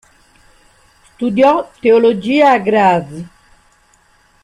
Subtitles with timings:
[1.13, 3.23] Studiò teologia a Graz.